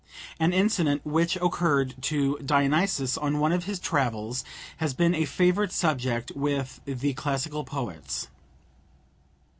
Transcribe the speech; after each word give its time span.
An 0.39 0.51
incident 0.51 1.05
which 1.05 1.35
occurred 1.35 1.93
to 2.01 2.39
Dionysus 2.43 3.19
on 3.19 3.37
one 3.37 3.51
of 3.51 3.65
his 3.65 3.77
travels 3.77 4.43
has 4.77 4.95
been 4.95 5.13
a 5.13 5.25
favourite 5.25 5.71
subject 5.71 6.31
with 6.35 6.81
the 6.87 7.13
classic 7.13 7.51
poets. 7.67 8.27